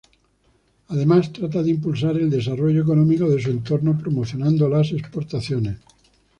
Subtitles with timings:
[0.87, 5.77] Además, trata de impulsar el desarrollo económico de su entorno, promocionando las exportaciones.